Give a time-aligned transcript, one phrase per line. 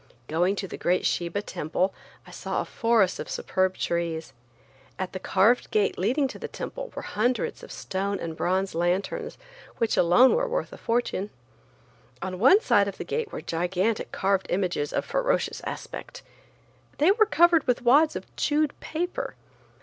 [0.27, 1.93] Going to the great Shiba temple,
[2.25, 4.33] I saw a forest of superb trees.
[4.97, 9.37] At the carved gate leading to the temple were hundreds of stone and bronze lanterns,
[9.77, 11.29] which alone were worth a fortune.
[12.19, 16.23] On either side of the gate were gigantic carved images of ferocious aspect.
[16.97, 19.35] They were covered with wads of chewed paper.